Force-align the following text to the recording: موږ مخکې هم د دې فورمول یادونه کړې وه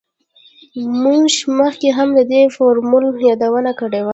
موږ 1.03 1.31
مخکې 1.59 1.89
هم 1.97 2.09
د 2.17 2.19
دې 2.31 2.41
فورمول 2.55 3.05
یادونه 3.29 3.71
کړې 3.79 4.01
وه 4.03 4.09